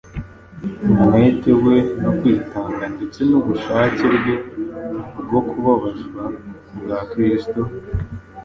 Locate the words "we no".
1.63-2.11